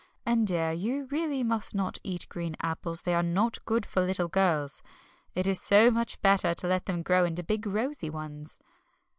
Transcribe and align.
And, 0.25 0.47
dear, 0.47 0.71
you 0.71 1.05
really 1.11 1.43
must 1.43 1.75
not 1.75 1.99
eat 2.01 2.25
green 2.27 2.57
apples, 2.59 3.03
they 3.03 3.13
are 3.13 3.21
not 3.21 3.63
good 3.65 3.85
for 3.85 4.01
little 4.01 4.29
girls 4.29 4.81
it 5.35 5.45
is 5.47 5.61
so 5.61 5.91
much 5.91 6.19
better 6.23 6.55
to 6.55 6.67
let 6.67 6.87
them 6.87 7.03
grow 7.03 7.23
into 7.23 7.43
big, 7.43 7.67
rosy 7.67 8.09
ones. 8.09 8.59